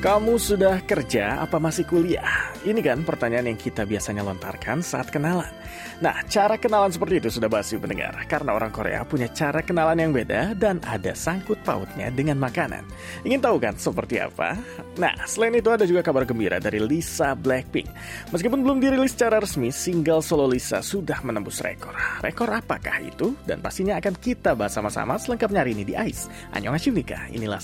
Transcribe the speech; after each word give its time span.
Kamu 0.00 0.40
sudah 0.40 0.80
kerja 0.88 1.44
apa 1.44 1.60
masih 1.60 1.84
kuliah? 1.84 2.56
Ini 2.64 2.80
kan 2.80 3.04
pertanyaan 3.04 3.52
yang 3.52 3.60
kita 3.60 3.84
biasanya 3.84 4.24
lontarkan 4.24 4.80
saat 4.80 5.12
kenalan. 5.12 5.52
Nah, 6.00 6.24
cara 6.24 6.56
kenalan 6.56 6.88
seperti 6.88 7.20
itu 7.20 7.28
sudah 7.28 7.52
basi 7.52 7.76
pendengar. 7.76 8.16
Karena 8.24 8.56
orang 8.56 8.72
Korea 8.72 9.04
punya 9.04 9.28
cara 9.28 9.60
kenalan 9.60 10.00
yang 10.00 10.16
beda 10.16 10.56
dan 10.56 10.80
ada 10.88 11.12
sangkut 11.12 11.60
pautnya 11.68 12.08
dengan 12.08 12.40
makanan. 12.40 12.80
Ingin 13.28 13.44
tahu 13.44 13.60
kan 13.60 13.76
seperti 13.76 14.24
apa? 14.24 14.56
Nah, 14.96 15.12
selain 15.28 15.60
itu 15.60 15.68
ada 15.68 15.84
juga 15.84 16.00
kabar 16.00 16.24
gembira 16.24 16.56
dari 16.56 16.80
Lisa 16.80 17.36
Blackpink. 17.36 17.92
Meskipun 18.32 18.64
belum 18.64 18.80
dirilis 18.80 19.12
secara 19.12 19.36
resmi, 19.36 19.68
single 19.68 20.24
solo 20.24 20.48
Lisa 20.48 20.80
sudah 20.80 21.20
menembus 21.28 21.60
rekor. 21.60 21.92
Rekor 22.24 22.48
apakah 22.48 23.04
itu? 23.04 23.36
Dan 23.44 23.60
pastinya 23.60 24.00
akan 24.00 24.16
kita 24.16 24.56
bahas 24.56 24.72
sama-sama 24.72 25.20
selengkapnya 25.20 25.60
hari 25.60 25.76
ini 25.76 25.84
di 25.84 25.92
AIS. 25.92 26.32
Annyeonghaseyo 26.56 26.96
inilah 27.36 27.60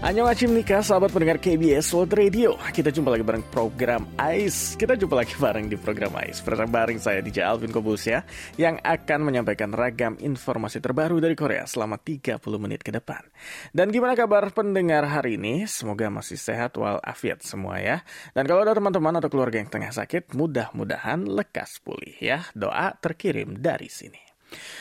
Soul. 0.00 0.08
Annyeonghaseyo 0.08 0.48
Nika, 0.56 0.80
sahabat 0.80 1.12
pendengar 1.12 1.36
KBS 1.36 1.92
World 1.92 2.16
Radio. 2.16 2.56
Kita 2.72 2.88
jumpa 2.88 3.12
lagi 3.12 3.24
bareng 3.24 3.44
program 3.52 4.08
AIS. 4.16 4.72
Kita 4.80 4.96
jumpa 4.96 5.12
lagi 5.12 5.36
bareng 5.44 5.68
di 5.68 5.76
program 5.76 6.16
AIS. 6.16 6.40
Bersama 6.40 6.68
bareng 6.72 6.96
saya 6.96 7.20
DJ 7.20 7.44
Alvin 7.44 7.68
Kobus 7.68 8.08
ya 8.08 8.24
Yang 8.56 8.80
akan 8.80 9.20
menyampaikan 9.28 9.76
ragam 9.76 10.16
informasi 10.16 10.80
terbaru 10.80 11.20
dari 11.20 11.36
Korea 11.36 11.68
Selama 11.68 12.00
30 12.00 12.40
menit 12.56 12.80
ke 12.80 12.90
depan. 12.90 13.20
Dan 13.76 13.92
gimana 13.92 14.16
kabar 14.16 14.48
pendengar 14.56 15.04
hari 15.04 15.36
ini? 15.36 15.68
Semoga 15.68 16.08
masih 16.08 16.40
sehat 16.40 16.80
walafiat 16.80 17.44
semua 17.44 17.76
ya. 17.76 18.00
Dan 18.32 18.48
kalau 18.48 18.64
ada 18.64 18.72
teman-teman 18.72 19.20
atau 19.20 19.28
keluarga 19.28 19.60
yang 19.60 19.68
tengah 19.68 19.92
sakit 19.92 20.32
Mudah-mudahan 20.32 21.28
lekas 21.28 21.76
pulih 21.84 22.16
ya. 22.16 22.48
Doa 22.56 22.96
terkirim 22.96 23.60
dari 23.60 23.92
sini 23.92 24.29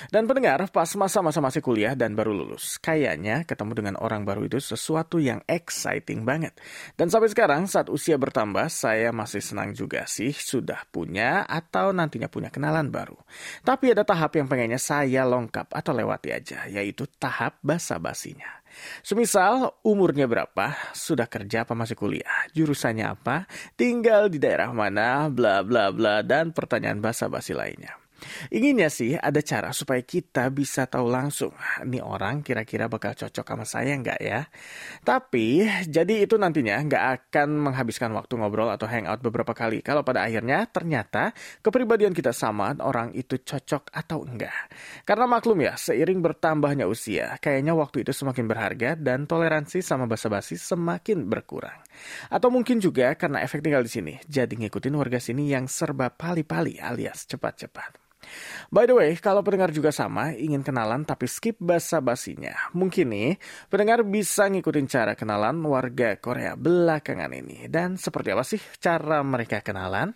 dan 0.10 0.26
pendengar, 0.26 0.66
pas 0.74 0.90
masa-masa 0.98 1.40
masih 1.40 1.62
kuliah 1.62 1.94
dan 1.94 2.18
baru 2.18 2.34
lulus, 2.34 2.82
kayaknya 2.82 3.46
ketemu 3.46 3.72
dengan 3.78 3.96
orang 4.02 4.26
baru 4.26 4.48
itu 4.50 4.58
sesuatu 4.58 5.22
yang 5.22 5.44
exciting 5.46 6.26
banget. 6.26 6.58
Dan 6.98 7.14
sampai 7.14 7.30
sekarang, 7.30 7.70
saat 7.70 7.88
usia 7.88 8.18
bertambah, 8.18 8.68
saya 8.72 9.14
masih 9.14 9.44
senang 9.44 9.76
juga 9.78 10.10
sih 10.10 10.34
sudah 10.34 10.86
punya 10.90 11.46
atau 11.46 11.94
nantinya 11.94 12.32
punya 12.32 12.50
kenalan 12.50 12.90
baru. 12.90 13.18
Tapi 13.62 13.94
ada 13.94 14.02
tahap 14.02 14.38
yang 14.38 14.50
pengennya 14.50 14.82
saya 14.82 15.26
lengkap 15.28 15.70
atau 15.70 15.92
lewati 15.94 16.30
aja, 16.34 16.66
yaitu 16.66 17.06
tahap 17.22 17.62
basa-basinya. 17.62 18.60
Semisal 19.02 19.82
umurnya 19.82 20.30
berapa, 20.30 20.78
sudah 20.94 21.26
kerja 21.26 21.66
apa 21.66 21.74
masih 21.74 21.98
kuliah, 21.98 22.46
jurusannya 22.54 23.06
apa, 23.06 23.50
tinggal 23.74 24.30
di 24.30 24.38
daerah 24.38 24.70
mana, 24.70 25.28
bla 25.28 25.66
bla 25.66 25.90
bla, 25.90 26.22
dan 26.22 26.54
pertanyaan 26.54 27.02
basa-basi 27.02 27.58
lainnya. 27.58 27.98
Inginnya 28.54 28.92
sih 28.92 29.16
ada 29.16 29.40
cara 29.44 29.72
supaya 29.72 30.04
kita 30.04 30.52
bisa 30.52 30.86
tahu 30.86 31.08
langsung, 31.08 31.54
nih 31.86 32.04
orang 32.04 32.42
kira-kira 32.46 32.92
bakal 32.92 33.16
cocok 33.16 33.46
sama 33.46 33.66
saya 33.66 33.96
nggak 33.98 34.20
ya? 34.20 34.46
Tapi, 35.04 35.66
jadi 35.88 36.26
itu 36.26 36.36
nantinya 36.36 36.80
nggak 36.84 37.04
akan 37.16 37.50
menghabiskan 37.70 38.12
waktu 38.14 38.36
ngobrol 38.40 38.70
atau 38.70 38.86
hangout 38.86 39.24
beberapa 39.24 39.56
kali. 39.56 39.80
Kalau 39.80 40.04
pada 40.04 40.26
akhirnya 40.26 40.68
ternyata 40.68 41.32
kepribadian 41.64 42.12
kita 42.12 42.36
sama, 42.36 42.76
orang 42.80 43.16
itu 43.16 43.40
cocok 43.40 43.94
atau 43.94 44.26
enggak. 44.26 44.72
Karena 45.08 45.26
maklum 45.30 45.60
ya, 45.64 45.78
seiring 45.78 46.20
bertambahnya 46.20 46.86
usia, 46.86 47.38
kayaknya 47.40 47.76
waktu 47.76 48.04
itu 48.04 48.12
semakin 48.12 48.46
berharga 48.50 48.90
dan 49.00 49.26
toleransi 49.30 49.80
sama 49.86 50.10
basa-basi 50.10 50.60
semakin 50.60 51.28
berkurang. 51.30 51.80
Atau 52.28 52.50
mungkin 52.50 52.82
juga 52.82 53.14
karena 53.16 53.44
efek 53.46 53.64
tinggal 53.64 53.86
di 53.86 53.92
sini, 53.92 54.14
jadi 54.26 54.52
ngikutin 54.52 54.96
warga 54.96 55.20
sini 55.22 55.52
yang 55.52 55.70
serba 55.70 56.12
pali-pali 56.12 56.82
alias 56.82 57.30
cepat-cepat. 57.30 58.09
By 58.70 58.86
the 58.86 58.96
way, 58.96 59.12
kalau 59.18 59.42
pendengar 59.42 59.74
juga 59.74 59.90
sama, 59.90 60.32
ingin 60.38 60.62
kenalan 60.62 61.04
tapi 61.04 61.26
skip 61.26 61.58
basa-basinya. 61.58 62.72
Mungkin 62.78 63.10
nih, 63.10 63.32
pendengar 63.68 64.06
bisa 64.06 64.48
ngikutin 64.48 64.88
cara 64.88 65.14
kenalan 65.18 65.60
warga 65.66 66.18
Korea 66.22 66.54
belakangan 66.54 67.34
ini. 67.34 67.66
Dan 67.68 67.98
seperti 67.98 68.30
apa 68.32 68.44
sih 68.46 68.62
cara 68.78 69.26
mereka 69.26 69.60
kenalan? 69.66 70.14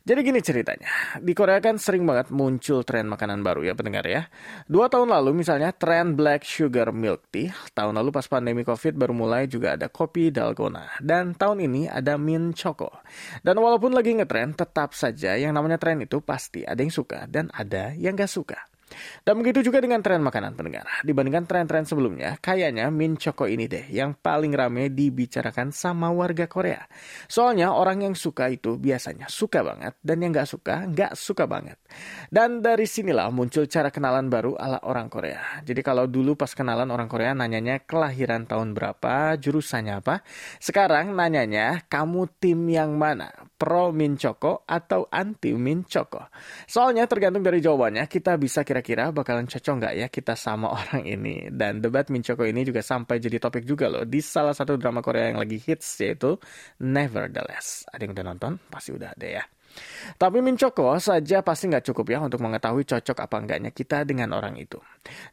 Jadi 0.00 0.20
gini 0.24 0.40
ceritanya, 0.40 1.20
di 1.20 1.36
Korea 1.36 1.60
kan 1.60 1.76
sering 1.76 2.08
banget 2.08 2.32
muncul 2.32 2.80
tren 2.88 3.04
makanan 3.04 3.44
baru 3.44 3.68
ya 3.68 3.76
pendengar 3.76 4.08
ya. 4.08 4.32
Dua 4.64 4.88
tahun 4.88 5.12
lalu 5.12 5.44
misalnya 5.44 5.76
tren 5.76 6.16
black 6.16 6.40
sugar 6.40 6.88
milk 6.88 7.28
tea, 7.28 7.52
tahun 7.76 8.00
lalu 8.00 8.08
pas 8.08 8.24
pandemi 8.24 8.64
covid 8.64 8.96
baru 8.96 9.12
mulai 9.12 9.44
juga 9.44 9.76
ada 9.76 9.92
kopi 9.92 10.32
dalgona, 10.32 10.88
dan 11.04 11.36
tahun 11.36 11.68
ini 11.68 11.92
ada 11.92 12.16
mint 12.16 12.56
choco. 12.56 12.88
Dan 13.44 13.60
walaupun 13.60 13.92
lagi 13.92 14.16
ngetren, 14.16 14.56
tetap 14.56 14.96
saja 14.96 15.36
yang 15.36 15.52
namanya 15.52 15.76
tren 15.76 16.00
itu 16.00 16.24
pasti 16.24 16.64
ada 16.64 16.80
yang 16.80 16.90
suka 16.90 17.28
dan 17.28 17.52
ada 17.52 17.92
yang 17.92 18.16
gak 18.16 18.32
suka. 18.32 18.56
Dan 19.22 19.40
begitu 19.40 19.66
juga 19.70 19.80
dengan 19.80 20.02
tren 20.02 20.20
makanan 20.22 20.54
pendengar. 20.58 20.86
Dibandingkan 21.06 21.44
tren-tren 21.46 21.84
sebelumnya, 21.86 22.36
kayaknya 22.38 22.90
Min 22.92 23.16
Choco 23.16 23.46
ini 23.46 23.66
deh 23.66 23.86
yang 23.90 24.14
paling 24.18 24.52
rame 24.54 24.90
dibicarakan 24.90 25.70
sama 25.70 26.10
warga 26.10 26.46
Korea. 26.50 26.84
Soalnya 27.30 27.74
orang 27.74 28.06
yang 28.06 28.14
suka 28.18 28.50
itu 28.50 28.76
biasanya 28.76 29.30
suka 29.30 29.62
banget 29.62 29.94
dan 30.02 30.16
yang 30.22 30.30
gak 30.34 30.48
suka 30.50 30.86
gak 30.90 31.12
suka 31.14 31.44
banget. 31.46 31.78
Dan 32.30 32.62
dari 32.62 32.86
sinilah 32.86 33.30
muncul 33.34 33.66
cara 33.66 33.90
kenalan 33.90 34.30
baru 34.30 34.54
ala 34.58 34.82
orang 34.86 35.10
Korea. 35.10 35.62
Jadi 35.62 35.80
kalau 35.80 36.06
dulu 36.06 36.38
pas 36.38 36.52
kenalan 36.54 36.90
orang 36.90 37.10
Korea 37.10 37.34
nanyanya 37.34 37.82
kelahiran 37.82 38.46
tahun 38.46 38.74
berapa, 38.76 39.38
jurusannya 39.38 40.02
apa. 40.02 40.22
Sekarang 40.62 41.14
nanyanya 41.14 41.86
kamu 41.90 42.30
tim 42.38 42.66
yang 42.70 42.94
mana? 42.94 43.49
Pro 43.60 43.94
Min 43.94 44.18
Choco 44.18 44.66
atau 44.66 45.06
anti 45.06 45.54
Min 45.54 45.86
Choco? 45.86 46.26
Soalnya 46.66 47.06
tergantung 47.06 47.46
dari 47.46 47.62
jawabannya 47.62 48.08
kita 48.10 48.34
bisa 48.40 48.66
kira 48.66 48.80
kira-kira 48.80 49.12
bakalan 49.12 49.44
cocok 49.44 49.74
nggak 49.76 49.94
ya 50.00 50.06
kita 50.08 50.32
sama 50.32 50.72
orang 50.80 51.04
ini. 51.04 51.52
Dan 51.52 51.84
debat 51.84 52.08
Minchoko 52.08 52.48
ini 52.48 52.64
juga 52.64 52.80
sampai 52.80 53.20
jadi 53.20 53.36
topik 53.36 53.68
juga 53.68 53.92
loh 53.92 54.08
di 54.08 54.24
salah 54.24 54.56
satu 54.56 54.80
drama 54.80 55.04
Korea 55.04 55.28
yang 55.28 55.38
lagi 55.38 55.60
hits 55.60 56.00
yaitu 56.00 56.40
Nevertheless. 56.80 57.84
Ada 57.92 58.08
yang 58.08 58.12
udah 58.16 58.26
nonton? 58.32 58.52
Pasti 58.72 58.96
udah 58.96 59.12
ada 59.12 59.28
ya. 59.28 59.44
Tapi 60.16 60.38
Minchoko 60.44 60.96
saja 61.00 61.40
pasti 61.40 61.70
nggak 61.70 61.90
cukup 61.92 62.06
ya 62.12 62.18
untuk 62.20 62.44
mengetahui 62.44 62.84
cocok 62.84 63.16
apa 63.24 63.36
enggaknya 63.40 63.70
kita 63.72 64.04
dengan 64.04 64.36
orang 64.36 64.58
itu. 64.60 64.76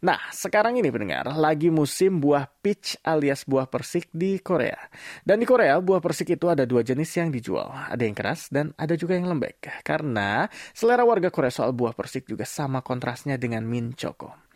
Nah, 0.03 0.17
sekarang 0.31 0.79
ini 0.79 0.87
pendengar, 0.87 1.35
lagi 1.35 1.67
musim 1.67 2.23
buah 2.23 2.47
peach 2.47 2.95
alias 3.03 3.43
buah 3.43 3.67
persik 3.67 4.07
di 4.15 4.39
Korea. 4.39 4.77
Dan 5.21 5.43
di 5.43 5.45
Korea, 5.45 5.77
buah 5.83 5.99
persik 5.99 6.39
itu 6.39 6.47
ada 6.47 6.63
dua 6.63 6.81
jenis 6.81 7.09
yang 7.19 7.29
dijual. 7.29 7.67
Ada 7.67 8.03
yang 8.03 8.15
keras 8.15 8.47
dan 8.47 8.71
ada 8.79 8.95
juga 8.95 9.19
yang 9.19 9.27
lembek. 9.27 9.83
Karena 9.83 10.47
selera 10.71 11.03
warga 11.03 11.27
Korea 11.27 11.51
soal 11.51 11.75
buah 11.75 11.91
persik 11.91 12.25
juga 12.29 12.47
sama 12.47 12.79
kontrasnya 12.79 13.35
dengan 13.35 13.67
Minchoko. 13.67 14.46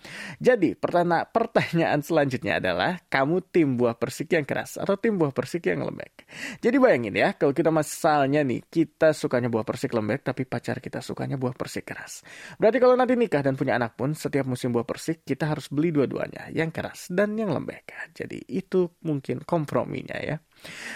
Jadi 0.42 0.74
pertanyaan 0.78 2.02
selanjutnya 2.02 2.58
adalah 2.58 3.02
kamu 3.08 3.46
tim 3.54 3.78
buah 3.78 3.96
persik 3.96 4.34
yang 4.34 4.46
keras 4.46 4.78
atau 4.82 4.98
tim 4.98 5.16
buah 5.16 5.32
persik 5.34 5.70
yang 5.70 5.86
lembek. 5.86 6.26
Jadi 6.60 6.78
bayangin 6.82 7.16
ya 7.16 7.34
kalau 7.38 7.54
kita 7.54 7.70
misalnya 7.70 8.42
nih 8.42 8.66
kita 8.66 9.14
sukanya 9.14 9.48
buah 9.48 9.66
persik 9.66 9.94
lembek 9.94 10.26
tapi 10.26 10.44
pacar 10.46 10.82
kita 10.82 11.00
sukanya 11.00 11.38
buah 11.38 11.54
persik 11.54 11.86
keras. 11.88 12.26
Berarti 12.58 12.78
kalau 12.82 12.96
nanti 12.98 13.14
nikah 13.14 13.46
dan 13.46 13.54
punya 13.54 13.78
anak 13.78 13.96
pun 13.96 14.14
setiap 14.18 14.46
musim 14.50 14.74
buah 14.74 14.86
persik 14.86 15.24
kita 15.24 15.50
harus 15.50 15.70
beli 15.70 15.94
dua-duanya 15.94 16.50
yang 16.52 16.74
keras 16.74 17.10
dan 17.14 17.38
yang 17.38 17.54
lembek. 17.54 18.14
Jadi 18.14 18.44
itu 18.50 18.90
mungkin 19.06 19.44
komprominya 19.46 20.18
ya. 20.18 20.38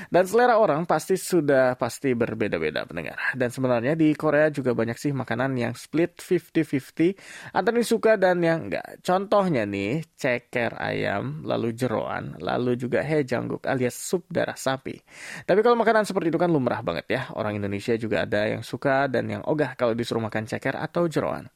Dan 0.09 0.23
selera 0.29 0.61
orang 0.61 0.85
pasti 0.85 1.17
sudah 1.17 1.73
pasti 1.75 2.13
berbeda-beda 2.13 2.85
pendengar. 2.85 3.17
Dan 3.33 3.49
sebenarnya 3.49 3.97
di 3.97 4.13
Korea 4.13 4.53
juga 4.53 4.77
banyak 4.77 4.97
sih 4.97 5.11
makanan 5.11 5.57
yang 5.57 5.73
split 5.73 6.21
50-50 6.21 7.51
antara 7.51 7.75
yang 7.81 7.87
suka 7.87 8.11
dan 8.15 8.41
yang 8.41 8.69
enggak. 8.69 9.01
Contohnya 9.01 9.65
nih 9.65 10.05
ceker 10.15 10.77
ayam, 10.77 11.41
lalu 11.43 11.73
jeroan, 11.73 12.37
lalu 12.37 12.77
juga 12.77 13.01
hejangguk 13.01 13.65
alias 13.65 13.97
sup 13.97 14.29
darah 14.29 14.57
sapi. 14.57 14.95
Tapi 15.43 15.59
kalau 15.65 15.75
makanan 15.79 16.05
seperti 16.05 16.29
itu 16.29 16.39
kan 16.39 16.49
lumrah 16.53 16.85
banget 16.85 17.05
ya. 17.09 17.21
Orang 17.33 17.57
Indonesia 17.57 17.97
juga 17.97 18.23
ada 18.23 18.45
yang 18.45 18.61
suka 18.61 19.09
dan 19.09 19.27
yang 19.27 19.41
ogah 19.49 19.73
kalau 19.73 19.97
disuruh 19.97 20.21
makan 20.21 20.45
ceker 20.45 20.77
atau 20.77 21.09
jeroan. 21.09 21.49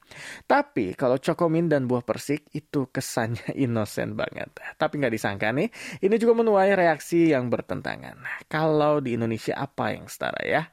Tapi 0.50 0.98
kalau 0.98 1.22
cokomin 1.22 1.70
dan 1.70 1.86
buah 1.86 2.02
persik 2.02 2.50
itu 2.52 2.90
kesannya 2.90 3.54
inosen 3.66 4.18
banget. 4.18 4.50
Tapi 4.76 4.94
nggak 4.98 5.14
disangka 5.14 5.54
nih, 5.54 5.70
ini 6.02 6.16
juga 6.18 6.34
menuai 6.42 6.74
reaksi 6.74 7.30
yang 7.30 7.48
bertentangan 7.52 7.99
pasangan. 8.00 8.18
Kalau 8.48 9.04
di 9.04 9.20
Indonesia 9.20 9.54
apa 9.60 9.92
yang 9.92 10.08
setara 10.08 10.40
ya? 10.48 10.64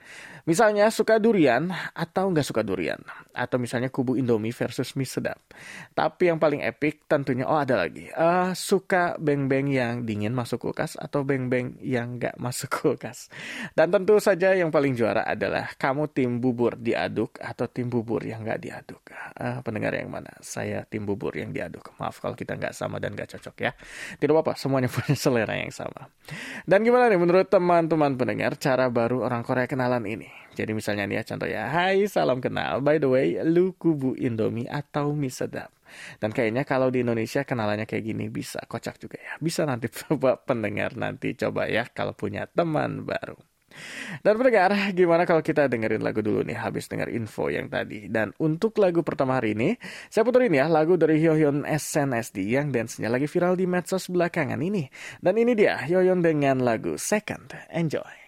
Misalnya 0.46 0.94
suka 0.94 1.19
durian 1.19 1.75
atau 1.90 2.31
nggak 2.31 2.46
suka 2.46 2.62
durian. 2.62 3.02
Atau 3.34 3.58
misalnya 3.58 3.90
kubu 3.90 4.14
Indomie 4.14 4.54
versus 4.54 4.94
mie 4.94 5.02
sedap. 5.02 5.43
Tapi 5.90 6.31
yang 6.31 6.38
paling 6.38 6.62
epic 6.62 7.10
tentunya, 7.10 7.43
oh 7.50 7.58
ada 7.58 7.75
lagi. 7.75 8.06
Uh, 8.14 8.54
suka 8.54 9.19
beng-beng 9.19 9.66
yang 9.66 10.06
dingin 10.06 10.31
masuk 10.31 10.62
kulkas 10.62 10.94
atau 11.02 11.26
beng-beng 11.26 11.75
yang 11.82 12.22
nggak 12.22 12.38
masuk 12.46 12.70
kulkas. 12.70 13.26
Dan 13.75 13.90
tentu 13.90 14.22
saja 14.22 14.54
yang 14.54 14.70
paling 14.70 14.94
juara 14.94 15.26
adalah 15.26 15.75
kamu 15.75 16.14
tim 16.14 16.38
bubur 16.38 16.78
diaduk 16.78 17.42
atau 17.42 17.66
tim 17.66 17.90
bubur 17.90 18.22
yang 18.22 18.46
nggak 18.46 18.62
diaduk. 18.62 19.02
Uh, 19.34 19.58
pendengar 19.66 19.99
yang 19.99 20.14
mana? 20.14 20.31
Saya 20.46 20.87
tim 20.87 21.02
bubur 21.02 21.34
yang 21.34 21.50
diaduk. 21.50 21.90
Maaf 21.99 22.22
kalau 22.22 22.38
kita 22.38 22.54
nggak 22.54 22.70
sama 22.70 23.02
dan 23.02 23.19
nggak 23.19 23.34
cocok 23.34 23.56
ya. 23.66 23.75
Tidak 24.22 24.31
apa-apa, 24.31 24.54
semuanya 24.54 24.87
punya 24.94 25.19
selera 25.19 25.58
yang 25.58 25.75
sama. 25.75 26.06
Dan 26.62 26.87
gimana 26.87 27.10
nih 27.10 27.19
menurut 27.19 27.50
teman-teman 27.50 28.14
pendengar 28.14 28.54
cara 28.62 28.87
baru 28.87 29.26
orang 29.26 29.42
Korea 29.42 29.66
kenalan 29.66 30.06
ini? 30.06 30.36
Jadi 30.56 30.73
misalnya 30.73 31.05
nih 31.05 31.21
ya 31.21 31.25
contoh 31.29 31.49
ya, 31.49 31.62
Hai 31.69 32.09
salam 32.09 32.41
kenal, 32.41 32.81
by 32.81 32.97
the 32.97 33.09
way 33.09 33.37
lu 33.44 33.77
kubu 33.77 34.17
Indomie 34.17 34.69
atau 34.69 35.12
mie 35.12 35.29
sedap. 35.29 35.69
Dan 36.19 36.35
kayaknya 36.35 36.67
kalau 36.67 36.91
di 36.91 37.05
Indonesia 37.05 37.44
kenalannya 37.44 37.87
kayak 37.87 38.05
gini 38.05 38.27
bisa 38.33 38.65
kocak 38.65 38.99
juga 38.99 39.21
ya. 39.21 39.33
Bisa 39.38 39.69
nanti 39.69 39.93
coba 40.06 40.41
pendengar 40.41 40.97
nanti 40.97 41.37
coba 41.37 41.69
ya 41.69 41.87
kalau 41.91 42.17
punya 42.17 42.49
teman 42.50 43.05
baru. 43.05 43.37
Dan 44.25 44.41
pendengar, 44.41 44.73
gimana 44.97 45.29
kalau 45.29 45.44
kita 45.44 45.69
dengerin 45.69 46.00
lagu 46.00 46.25
dulu 46.25 46.41
nih 46.41 46.56
habis 46.56 46.88
denger 46.88 47.12
info 47.12 47.53
yang 47.53 47.69
tadi. 47.69 48.09
Dan 48.09 48.33
untuk 48.41 48.81
lagu 48.81 49.05
pertama 49.05 49.37
hari 49.37 49.53
ini, 49.53 49.77
saya 50.09 50.25
puterin 50.25 50.55
ya 50.56 50.65
lagu 50.65 50.97
dari 50.97 51.21
Hyoyeon 51.21 51.69
SNSD 51.69 52.56
yang 52.56 52.73
dance-nya 52.73 53.12
lagi 53.12 53.29
viral 53.29 53.53
di 53.59 53.69
medsos 53.69 54.09
belakangan 54.09 54.61
ini. 54.65 54.88
Dan 55.21 55.37
ini 55.37 55.53
dia 55.53 55.77
Hyoyeon 55.77 56.25
dengan 56.25 56.65
lagu 56.65 56.97
Second. 56.97 57.53
Enjoy. 57.69 58.25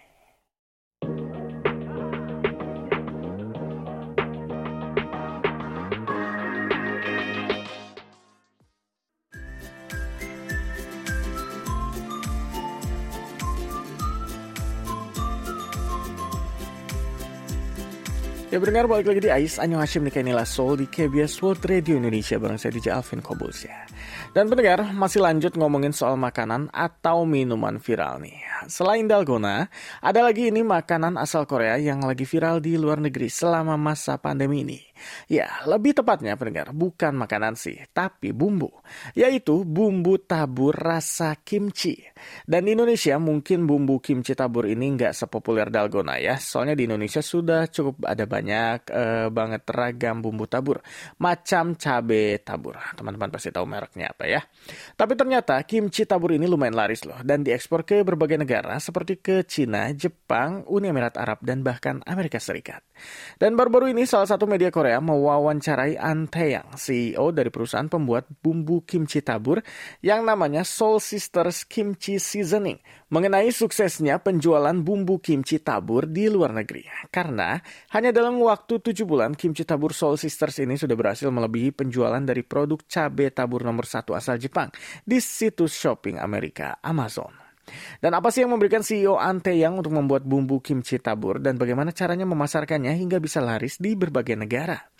Ya 18.49 18.57
benar 18.57 18.89
balik 18.89 19.05
lagi 19.05 19.21
di 19.21 19.29
Ais 19.29 19.61
Anyo 19.61 19.77
Hashim 19.77 20.01
nih 20.01 20.25
Nila 20.25 20.41
Soul 20.41 20.81
di 20.81 20.89
KBS 20.89 21.37
World 21.45 21.61
Radio 21.69 22.01
Indonesia 22.01 22.33
bareng 22.41 22.57
saya 22.57 22.73
DJ 22.73 22.97
Alvin 22.97 23.21
Kobus 23.21 23.69
ya. 23.69 23.85
Dan 24.33 24.49
pendengar 24.49 24.89
masih 24.89 25.21
lanjut 25.21 25.53
ngomongin 25.53 25.93
soal 25.93 26.17
makanan 26.17 26.65
atau 26.73 27.29
minuman 27.29 27.77
viral 27.77 28.17
nih. 28.17 28.41
Selain 28.65 29.05
dalgona, 29.05 29.69
ada 30.01 30.25
lagi 30.25 30.49
ini 30.49 30.65
makanan 30.65 31.21
asal 31.21 31.45
Korea 31.45 31.77
yang 31.77 32.01
lagi 32.01 32.25
viral 32.25 32.57
di 32.57 32.73
luar 32.73 32.97
negeri 32.97 33.29
selama 33.29 33.77
masa 33.77 34.17
pandemi 34.17 34.65
ini. 34.65 34.88
Ya, 35.29 35.63
lebih 35.65 35.97
tepatnya 35.97 36.35
pendengar, 36.39 36.71
bukan 36.73 37.13
makanan 37.15 37.53
sih, 37.59 37.77
tapi 37.93 38.33
bumbu. 38.33 38.71
Yaitu 39.13 39.61
bumbu 39.67 40.17
tabur 40.23 40.73
rasa 40.73 41.37
kimchi. 41.39 41.99
Dan 42.45 42.65
di 42.65 42.73
Indonesia 42.73 43.15
mungkin 43.21 43.67
bumbu 43.69 44.01
kimchi 44.01 44.33
tabur 44.33 44.65
ini 44.65 44.95
nggak 44.95 45.13
sepopuler 45.13 45.69
dalgona 45.69 46.17
ya. 46.17 46.35
Soalnya 46.41 46.73
di 46.73 46.89
Indonesia 46.89 47.21
sudah 47.21 47.69
cukup 47.69 48.09
ada 48.09 48.25
banyak 48.25 48.79
eh, 48.89 49.27
banget 49.29 49.63
ragam 49.69 50.23
bumbu 50.25 50.49
tabur. 50.49 50.81
Macam 51.21 51.77
cabe 51.77 52.41
tabur. 52.41 52.79
Teman-teman 52.97 53.29
pasti 53.29 53.53
tahu 53.53 53.69
mereknya 53.69 54.09
apa 54.09 54.25
ya. 54.25 54.41
Tapi 54.97 55.13
ternyata 55.13 55.61
kimchi 55.61 56.09
tabur 56.09 56.33
ini 56.33 56.49
lumayan 56.49 56.73
laris 56.73 57.05
loh. 57.05 57.21
Dan 57.21 57.45
diekspor 57.45 57.85
ke 57.85 58.01
berbagai 58.01 58.41
negara 58.41 58.81
seperti 58.81 59.21
ke 59.21 59.45
Cina, 59.45 59.93
Jepang, 59.93 60.65
Uni 60.65 60.89
Emirat 60.89 61.21
Arab, 61.21 61.45
dan 61.45 61.61
bahkan 61.61 62.01
Amerika 62.09 62.41
Serikat. 62.41 62.81
Dan 63.37 63.53
baru-baru 63.53 63.93
ini 63.93 64.09
salah 64.09 64.25
satu 64.25 64.49
media 64.49 64.73
Korea 64.73 64.88
Korea 64.89 65.05
mewawancarai 65.05 66.01
An 66.01 66.25
Taeyang, 66.25 66.73
CEO 66.73 67.29
dari 67.29 67.53
perusahaan 67.53 67.85
pembuat 67.85 68.25
bumbu 68.41 68.81
kimchi 68.81 69.21
tabur 69.21 69.61
yang 70.01 70.25
namanya 70.25 70.65
Soul 70.65 70.97
Sisters 70.97 71.61
Kimchi 71.61 72.17
Seasoning 72.17 72.81
mengenai 73.13 73.53
suksesnya 73.53 74.17
penjualan 74.17 74.73
bumbu 74.73 75.21
kimchi 75.21 75.61
tabur 75.61 76.09
di 76.09 76.25
luar 76.25 76.57
negeri. 76.57 76.89
Karena 77.13 77.61
hanya 77.93 78.09
dalam 78.09 78.41
waktu 78.41 78.81
7 78.81 79.05
bulan 79.05 79.37
kimchi 79.37 79.61
tabur 79.61 79.93
Soul 79.93 80.17
Sisters 80.17 80.57
ini 80.57 80.73
sudah 80.73 80.97
berhasil 80.97 81.29
melebihi 81.29 81.69
penjualan 81.69 82.25
dari 82.25 82.41
produk 82.41 82.81
cabai 82.89 83.29
tabur 83.29 83.61
nomor 83.61 83.85
satu 83.85 84.17
asal 84.17 84.41
Jepang 84.41 84.73
di 85.05 85.21
situs 85.21 85.77
shopping 85.77 86.17
Amerika 86.17 86.81
Amazon. 86.81 87.48
Dan 88.03 88.15
apa 88.17 88.29
sih 88.29 88.43
yang 88.43 88.51
memberikan 88.53 88.83
CEO 88.83 89.17
Ante 89.17 89.55
yang 89.55 89.79
untuk 89.79 89.93
membuat 89.93 90.25
bumbu 90.27 90.59
kimchi 90.59 90.99
tabur 90.99 91.39
dan 91.39 91.55
bagaimana 91.55 91.95
caranya 91.95 92.27
memasarkannya 92.27 92.93
hingga 92.95 93.17
bisa 93.17 93.39
laris 93.39 93.79
di 93.79 93.95
berbagai 93.95 94.35
negara? 94.35 94.98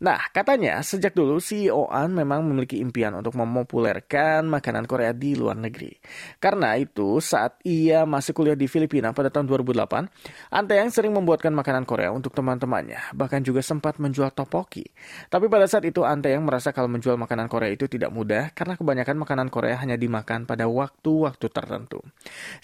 Nah, 0.00 0.18
katanya 0.32 0.80
sejak 0.80 1.12
dulu 1.12 1.38
CEO 1.38 1.86
An 1.92 2.16
memang 2.16 2.44
memiliki 2.44 2.80
impian 2.80 3.12
untuk 3.16 3.36
memopulerkan 3.36 4.48
makanan 4.48 4.88
Korea 4.88 5.12
di 5.12 5.36
luar 5.36 5.56
negeri. 5.60 5.92
Karena 6.40 6.74
itu, 6.76 7.20
saat 7.20 7.60
ia 7.62 8.08
masih 8.08 8.32
kuliah 8.32 8.56
di 8.56 8.66
Filipina 8.66 9.12
pada 9.12 9.28
tahun 9.28 9.46
2008, 9.48 10.08
Ante 10.50 10.74
yang 10.76 10.90
sering 10.90 11.12
membuatkan 11.12 11.52
makanan 11.52 11.84
Korea 11.84 12.10
untuk 12.10 12.32
teman-temannya, 12.32 13.12
bahkan 13.12 13.44
juga 13.44 13.60
sempat 13.60 14.00
menjual 14.00 14.32
topoki. 14.32 14.88
Tapi 15.28 15.46
pada 15.46 15.68
saat 15.68 15.84
itu 15.84 16.02
Ante 16.02 16.32
yang 16.32 16.44
merasa 16.48 16.72
kalau 16.72 16.88
menjual 16.88 17.20
makanan 17.20 17.46
Korea 17.46 17.70
itu 17.70 17.86
tidak 17.86 18.10
mudah 18.10 18.50
karena 18.56 18.74
kebanyakan 18.74 19.16
makanan 19.20 19.48
Korea 19.52 19.76
hanya 19.78 20.00
dimakan 20.00 20.48
pada 20.48 20.66
waktu-waktu 20.66 21.46
tertentu. 21.52 22.00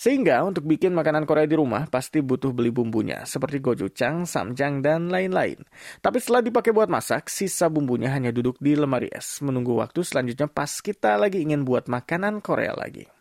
Sehingga 0.01 0.43
untuk 0.43 0.65
bikin 0.65 0.97
makanan 0.97 1.29
Korea 1.29 1.45
di 1.45 1.57
rumah 1.59 1.87
pasti 1.87 2.25
butuh 2.25 2.51
beli 2.51 2.73
bumbunya 2.73 3.23
seperti 3.29 3.61
gochujang, 3.61 4.25
samjang, 4.25 4.81
dan 4.81 5.13
lain-lain. 5.13 5.61
Tapi 6.01 6.19
setelah 6.19 6.43
dipakai 6.43 6.73
buat 6.73 6.86
buat 6.87 7.03
masak, 7.03 7.27
sisa 7.27 7.67
bumbunya 7.67 8.15
hanya 8.15 8.31
duduk 8.31 8.63
di 8.63 8.79
lemari 8.79 9.11
es, 9.11 9.43
menunggu 9.43 9.75
waktu 9.75 10.07
selanjutnya 10.07 10.47
pas 10.47 10.71
kita 10.71 11.19
lagi 11.19 11.43
ingin 11.43 11.67
buat 11.67 11.91
makanan 11.91 12.39
Korea 12.39 12.79
lagi. 12.79 13.16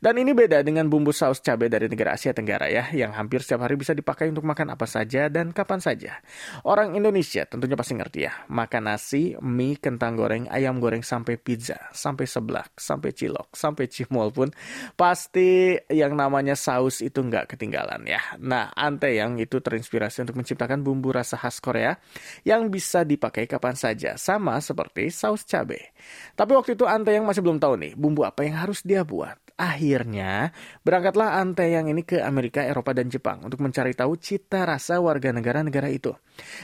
Dan 0.00 0.16
ini 0.20 0.32
beda 0.32 0.64
dengan 0.64 0.88
bumbu 0.88 1.12
saus 1.12 1.38
cabai 1.44 1.68
dari 1.68 1.86
negara 1.86 2.16
Asia 2.16 2.32
Tenggara 2.32 2.66
ya, 2.66 2.88
yang 2.96 3.12
hampir 3.12 3.44
setiap 3.44 3.68
hari 3.68 3.76
bisa 3.76 3.92
dipakai 3.92 4.32
untuk 4.32 4.44
makan 4.48 4.72
apa 4.72 4.88
saja 4.88 5.28
dan 5.28 5.52
kapan 5.52 5.78
saja. 5.78 6.18
Orang 6.64 6.96
Indonesia 6.96 7.44
tentunya 7.44 7.76
pasti 7.76 7.94
ngerti 7.96 8.20
ya, 8.24 8.32
makan 8.48 8.82
nasi, 8.88 9.36
mie, 9.44 9.76
kentang 9.76 10.16
goreng, 10.16 10.48
ayam 10.48 10.80
goreng 10.80 11.04
sampai 11.04 11.36
pizza, 11.36 11.76
sampai 11.92 12.24
seblak, 12.24 12.72
sampai 12.80 13.10
cilok, 13.12 13.52
sampai 13.52 13.84
cimol 13.92 14.32
pun 14.32 14.48
pasti 14.96 15.76
yang 15.92 16.16
namanya 16.16 16.56
saus 16.56 17.04
itu 17.04 17.20
nggak 17.20 17.56
ketinggalan 17.56 18.02
ya. 18.08 18.20
Nah, 18.40 18.72
Ante 18.72 19.12
yang 19.12 19.36
itu 19.36 19.60
terinspirasi 19.60 20.24
untuk 20.24 20.40
menciptakan 20.40 20.80
bumbu 20.80 21.12
rasa 21.12 21.36
khas 21.36 21.60
Korea 21.60 21.96
yang 22.44 22.72
bisa 22.72 23.04
dipakai 23.04 23.44
kapan 23.44 23.76
saja, 23.76 24.16
sama 24.16 24.56
seperti 24.64 25.12
saus 25.12 25.44
cabai. 25.44 25.92
Tapi 26.34 26.52
waktu 26.56 26.74
itu 26.78 26.88
Ante 26.88 27.12
yang 27.12 27.28
masih 27.28 27.44
belum 27.44 27.60
tahu 27.60 27.76
nih 27.76 27.92
bumbu 27.98 28.24
apa 28.24 28.46
yang 28.46 28.56
harus 28.56 28.80
dia 28.80 29.04
buat. 29.04 29.36
Akhirnya, 29.60 30.56
berangkatlah 30.80 31.36
Ante 31.36 31.68
yang 31.68 31.84
ini 31.92 32.00
ke 32.00 32.16
Amerika, 32.16 32.64
Eropa, 32.64 32.96
dan 32.96 33.12
Jepang 33.12 33.44
untuk 33.44 33.60
mencari 33.60 33.92
tahu 33.92 34.16
cita 34.16 34.64
rasa 34.64 35.04
warga 35.04 35.36
negara-negara 35.36 35.92
itu. 35.92 36.16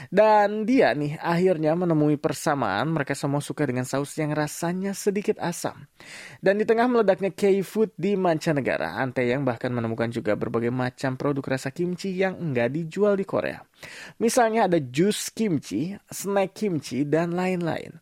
Dan 0.09 0.65
dia 0.65 0.97
nih 0.97 1.13
akhirnya 1.21 1.77
menemui 1.77 2.17
persamaan 2.17 2.89
mereka 2.89 3.13
semua 3.13 3.37
suka 3.37 3.69
dengan 3.69 3.85
saus 3.85 4.17
yang 4.17 4.33
rasanya 4.33 4.97
sedikit 4.97 5.37
asam. 5.37 5.85
Dan 6.41 6.57
di 6.57 6.65
tengah 6.65 6.89
meledaknya 6.89 7.29
K-food 7.29 7.93
di 7.93 8.17
mancanegara, 8.17 8.97
Ante 8.97 9.29
yang 9.29 9.45
bahkan 9.45 9.69
menemukan 9.69 10.09
juga 10.09 10.33
berbagai 10.33 10.73
macam 10.73 11.13
produk 11.21 11.53
rasa 11.53 11.69
kimchi 11.69 12.17
yang 12.17 12.33
enggak 12.41 12.73
dijual 12.73 13.13
di 13.13 13.29
Korea. 13.29 13.61
Misalnya 14.17 14.65
ada 14.65 14.81
jus 14.81 15.29
kimchi, 15.29 15.93
snack 16.09 16.57
kimchi, 16.57 17.05
dan 17.05 17.37
lain-lain. 17.37 17.93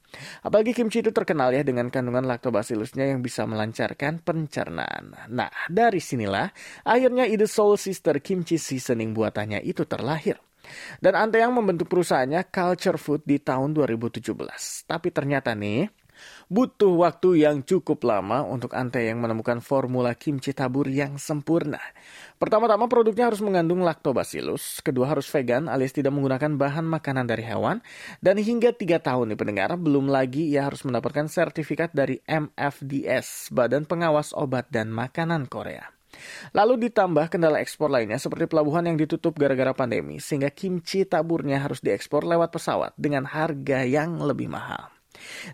Apalagi 0.41 0.72
kimchi 0.72 1.03
itu 1.03 1.12
terkenal 1.12 1.51
ya 1.51 1.62
dengan 1.67 1.91
kandungan 1.91 2.24
lactobacillusnya 2.24 3.12
yang 3.12 3.20
bisa 3.20 3.44
melancarkan 3.44 4.24
pencernaan. 4.24 5.12
Nah, 5.27 5.51
dari 5.67 6.00
sinilah 6.00 6.48
akhirnya 6.88 7.27
ide 7.27 7.46
Soul 7.46 7.75
Sister 7.75 8.24
Kimchi 8.24 8.55
Seasoning 8.55 9.12
buatannya 9.12 9.60
itu 9.63 9.84
terlahir. 9.84 10.39
Dan 10.98 11.13
Ante 11.13 11.38
yang 11.38 11.53
membentuk 11.53 11.86
perusahaannya 11.91 12.50
Culture 12.50 12.98
Food 12.98 13.22
di 13.27 13.38
tahun 13.38 13.77
2017. 13.77 14.34
Tapi 14.89 15.08
ternyata 15.13 15.53
nih, 15.53 15.86
Butuh 16.48 16.94
waktu 16.94 17.46
yang 17.46 17.66
cukup 17.66 18.06
lama 18.06 18.46
untuk 18.46 18.78
Ante 18.78 19.04
yang 19.06 19.22
menemukan 19.22 19.60
formula 19.60 20.14
kimchi 20.14 20.54
tabur 20.54 20.86
yang 20.86 21.18
sempurna. 21.18 21.82
Pertama-tama 22.36 22.86
produknya 22.92 23.32
harus 23.32 23.40
mengandung 23.40 23.82
lactobacillus, 23.82 24.84
kedua 24.84 25.12
harus 25.12 25.26
vegan 25.32 25.72
alias 25.72 25.96
tidak 25.96 26.12
menggunakan 26.12 26.60
bahan 26.60 26.86
makanan 26.86 27.26
dari 27.26 27.44
hewan, 27.48 27.80
dan 28.20 28.36
hingga 28.36 28.76
tiga 28.76 29.00
tahun 29.00 29.34
nih 29.34 29.40
pendengar, 29.40 29.72
belum 29.80 30.12
lagi 30.12 30.52
ia 30.52 30.68
harus 30.68 30.84
mendapatkan 30.84 31.32
sertifikat 31.32 31.96
dari 31.96 32.20
MFDS, 32.28 33.56
Badan 33.56 33.88
Pengawas 33.88 34.36
Obat 34.36 34.68
dan 34.70 34.92
Makanan 34.92 35.48
Korea. 35.48 35.96
Lalu 36.56 36.88
ditambah 36.88 37.28
kendala 37.28 37.60
ekspor 37.60 37.92
lainnya 37.92 38.16
seperti 38.16 38.48
pelabuhan 38.48 38.88
yang 38.88 38.96
ditutup 38.96 39.36
gara-gara 39.36 39.76
pandemi, 39.76 40.24
sehingga 40.24 40.48
kimchi 40.48 41.04
taburnya 41.04 41.60
harus 41.60 41.84
diekspor 41.84 42.24
lewat 42.24 42.56
pesawat 42.56 42.92
dengan 42.96 43.28
harga 43.28 43.84
yang 43.84 44.16
lebih 44.24 44.48
mahal. 44.48 44.95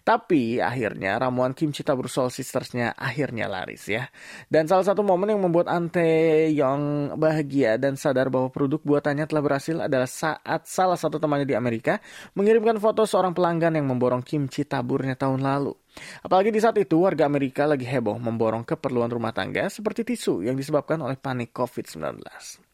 Tapi 0.02 0.58
akhirnya 0.60 1.18
ramuan 1.22 1.54
kimchi 1.54 1.86
tabur 1.86 2.08
Soul 2.08 2.34
Sistersnya 2.34 2.94
akhirnya 2.98 3.46
laris 3.46 3.88
ya. 3.88 4.08
Dan 4.48 4.66
salah 4.66 4.86
satu 4.86 5.06
momen 5.06 5.34
yang 5.34 5.42
membuat 5.42 5.70
Ante 5.72 6.50
yang 6.52 7.14
bahagia 7.18 7.76
dan 7.78 7.96
sadar 8.00 8.32
bahwa 8.32 8.50
produk 8.50 8.82
buatannya 8.82 9.26
telah 9.28 9.44
berhasil 9.44 9.78
adalah 9.78 10.10
saat 10.10 10.66
salah 10.66 10.98
satu 10.98 11.22
temannya 11.22 11.48
di 11.48 11.56
Amerika 11.58 12.02
mengirimkan 12.34 12.78
foto 12.82 13.04
seorang 13.06 13.36
pelanggan 13.36 13.78
yang 13.78 13.88
memborong 13.90 14.24
kimchi 14.26 14.64
taburnya 14.66 15.14
tahun 15.20 15.44
lalu. 15.44 15.76
Apalagi 16.24 16.56
di 16.56 16.60
saat 16.64 16.80
itu 16.80 17.04
warga 17.04 17.28
Amerika 17.28 17.68
lagi 17.68 17.84
heboh 17.84 18.16
memborong 18.16 18.64
keperluan 18.64 19.12
rumah 19.12 19.36
tangga 19.36 19.68
seperti 19.68 20.08
tisu 20.08 20.48
yang 20.48 20.56
disebabkan 20.56 21.04
oleh 21.04 21.20
panik 21.20 21.52
COVID-19. 21.52 22.71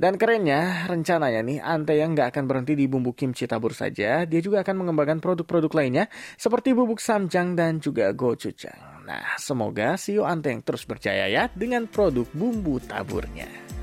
Dan 0.00 0.16
kerennya, 0.16 0.88
rencananya 0.88 1.44
nih, 1.44 1.58
Ante 1.60 1.94
yang 1.98 2.16
nggak 2.16 2.32
akan 2.34 2.44
berhenti 2.48 2.72
di 2.74 2.88
bumbu 2.88 3.12
kimchi 3.12 3.44
tabur 3.44 3.76
saja, 3.76 4.24
dia 4.24 4.40
juga 4.40 4.64
akan 4.64 4.84
mengembangkan 4.86 5.20
produk-produk 5.20 5.72
lainnya 5.78 6.04
seperti 6.34 6.72
bubuk 6.72 6.98
samjang 6.98 7.54
dan 7.54 7.78
juga 7.78 8.10
gochujang. 8.16 9.04
Nah, 9.04 9.36
semoga 9.36 9.98
CEO 9.98 10.24
Ante 10.24 10.54
yang 10.54 10.62
terus 10.64 10.86
berjaya 10.88 11.28
ya 11.28 11.50
dengan 11.52 11.86
produk 11.90 12.26
bumbu 12.32 12.80
taburnya. 12.82 13.81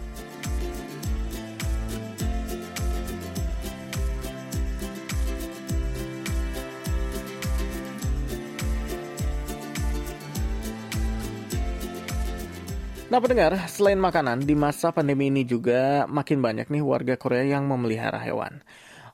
Nah 13.09 13.17
pendengar, 13.17 13.57
selain 13.65 13.97
makanan, 13.97 14.45
di 14.45 14.53
masa 14.53 14.93
pandemi 14.93 15.33
ini 15.33 15.41
juga 15.41 16.05
makin 16.05 16.45
banyak 16.45 16.69
nih 16.69 16.85
warga 16.85 17.17
Korea 17.17 17.57
yang 17.57 17.65
memelihara 17.65 18.21
hewan. 18.21 18.61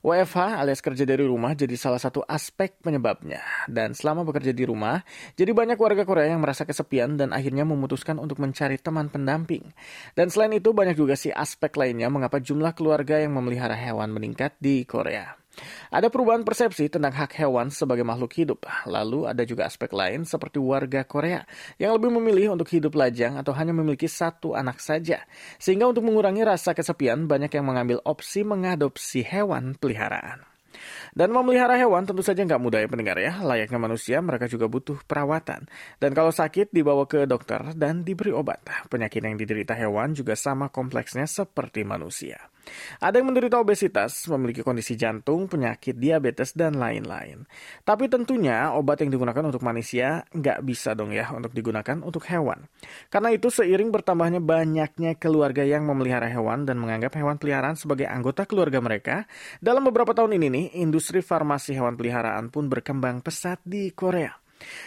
WFH 0.04 0.60
alias 0.60 0.84
kerja 0.84 1.08
dari 1.08 1.24
rumah 1.24 1.56
jadi 1.56 1.80
salah 1.80 1.96
satu 1.96 2.20
aspek 2.28 2.76
penyebabnya. 2.84 3.40
Dan 3.72 3.96
selama 3.96 4.28
bekerja 4.28 4.52
di 4.52 4.68
rumah, 4.68 5.00
jadi 5.40 5.56
banyak 5.56 5.80
warga 5.80 6.04
Korea 6.04 6.28
yang 6.28 6.44
merasa 6.44 6.68
kesepian 6.68 7.16
dan 7.16 7.32
akhirnya 7.32 7.64
memutuskan 7.64 8.20
untuk 8.20 8.44
mencari 8.44 8.76
teman 8.84 9.08
pendamping. 9.08 9.64
Dan 10.12 10.28
selain 10.28 10.52
itu 10.60 10.76
banyak 10.76 11.00
juga 11.00 11.16
sih 11.16 11.32
aspek 11.32 11.72
lainnya 11.80 12.12
mengapa 12.12 12.44
jumlah 12.44 12.76
keluarga 12.76 13.24
yang 13.24 13.32
memelihara 13.32 13.80
hewan 13.80 14.12
meningkat 14.12 14.60
di 14.60 14.84
Korea. 14.84 15.45
Ada 15.90 16.12
perubahan 16.12 16.44
persepsi 16.44 16.92
tentang 16.92 17.16
hak 17.16 17.36
hewan 17.40 17.72
sebagai 17.72 18.04
makhluk 18.04 18.32
hidup. 18.36 18.64
Lalu 18.88 19.30
ada 19.30 19.44
juga 19.48 19.68
aspek 19.68 19.92
lain 19.92 20.28
seperti 20.28 20.60
warga 20.60 21.08
Korea 21.08 21.44
yang 21.82 21.96
lebih 21.96 22.12
memilih 22.14 22.56
untuk 22.56 22.70
hidup 22.72 22.94
lajang 22.94 23.40
atau 23.40 23.56
hanya 23.56 23.72
memiliki 23.72 24.08
satu 24.08 24.54
anak 24.54 24.84
saja. 24.84 25.24
Sehingga 25.58 25.88
untuk 25.90 26.06
mengurangi 26.06 26.44
rasa 26.44 26.76
kesepian 26.76 27.26
banyak 27.26 27.52
yang 27.52 27.66
mengambil 27.66 28.00
opsi 28.04 28.44
mengadopsi 28.46 29.24
hewan 29.26 29.74
peliharaan. 29.80 30.56
Dan 31.16 31.32
memelihara 31.32 31.80
hewan 31.80 32.04
tentu 32.04 32.22
saja 32.22 32.44
nggak 32.44 32.62
mudah 32.62 32.80
ya 32.84 32.88
pendengar 32.92 33.18
ya. 33.20 33.40
Layaknya 33.40 33.80
manusia, 33.80 34.20
mereka 34.20 34.52
juga 34.52 34.68
butuh 34.68 35.00
perawatan. 35.08 35.68
Dan 35.98 36.12
kalau 36.12 36.36
sakit, 36.36 36.76
dibawa 36.76 37.08
ke 37.08 37.24
dokter 37.24 37.72
dan 37.74 38.04
diberi 38.04 38.36
obat. 38.36 38.60
Penyakit 38.92 39.24
yang 39.24 39.40
diderita 39.40 39.74
hewan 39.74 40.12
juga 40.12 40.36
sama 40.36 40.68
kompleksnya 40.68 41.24
seperti 41.26 41.88
manusia. 41.88 42.52
Ada 43.02 43.22
yang 43.22 43.34
menderita 43.34 43.58
obesitas, 43.58 44.26
memiliki 44.30 44.62
kondisi 44.62 44.94
jantung, 44.94 45.50
penyakit 45.50 45.98
diabetes, 45.98 46.54
dan 46.54 46.78
lain-lain. 46.78 47.44
Tapi 47.82 48.08
tentunya 48.08 48.72
obat 48.74 49.02
yang 49.02 49.12
digunakan 49.12 49.44
untuk 49.46 49.62
manusia 49.66 50.24
nggak 50.32 50.62
bisa 50.64 50.94
dong 50.94 51.12
ya 51.12 51.30
untuk 51.34 51.52
digunakan 51.52 51.98
untuk 52.04 52.24
hewan. 52.30 52.70
Karena 53.10 53.34
itu 53.34 53.50
seiring 53.50 53.90
bertambahnya 53.90 54.40
banyaknya 54.40 55.18
keluarga 55.18 55.66
yang 55.66 55.86
memelihara 55.90 56.30
hewan 56.30 56.64
dan 56.64 56.78
menganggap 56.78 57.18
hewan 57.18 57.42
peliharaan 57.42 57.76
sebagai 57.76 58.06
anggota 58.06 58.46
keluarga 58.46 58.80
mereka, 58.80 59.26
dalam 59.60 59.86
beberapa 59.88 60.14
tahun 60.14 60.38
ini 60.38 60.48
nih, 60.52 60.66
industri 60.86 61.26
farmasi 61.26 61.74
hewan 61.74 61.98
peliharaan 61.98 62.54
pun 62.54 62.70
berkembang 62.70 63.26
pesat 63.26 63.58
di 63.66 63.90
Korea. 63.92 64.45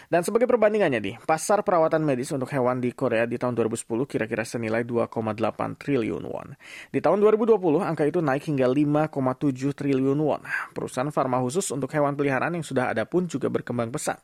Dan 0.08 0.24
sebagai 0.24 0.48
perbandingannya 0.48 1.00
nih, 1.00 1.16
pasar 1.24 1.66
perawatan 1.66 2.02
medis 2.02 2.32
untuk 2.32 2.50
hewan 2.52 2.80
di 2.80 2.92
Korea 2.92 3.24
di 3.24 3.36
tahun 3.36 3.54
2010 3.56 3.84
kira-kira 4.08 4.44
senilai 4.46 4.82
2,8 4.84 5.76
triliun 5.76 6.24
won. 6.24 6.54
Di 6.88 6.98
tahun 7.02 7.20
2020 7.20 7.84
angka 7.84 8.04
itu 8.06 8.20
naik 8.22 8.48
hingga 8.48 8.66
5,7 8.66 9.74
triliun 9.74 10.18
won. 10.18 10.42
Perusahaan 10.72 11.10
farma 11.12 11.40
khusus 11.42 11.68
untuk 11.74 11.92
hewan 11.92 12.14
peliharaan 12.14 12.56
yang 12.58 12.66
sudah 12.66 12.90
ada 12.90 13.04
pun 13.04 13.28
juga 13.28 13.52
berkembang 13.52 13.92
pesat. 13.92 14.20